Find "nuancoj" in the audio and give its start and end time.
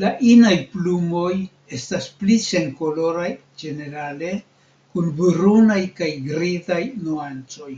7.08-7.72